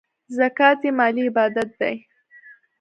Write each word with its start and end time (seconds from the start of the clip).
زکات 0.37 0.79
یو 0.85 0.93
مالی 0.97 1.21
عبادت 1.29 1.69
دی. 1.79 1.95